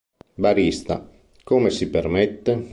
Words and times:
Barista: 0.43 1.07
Come 1.43 1.69
si 1.69 1.91
permette? 1.91 2.69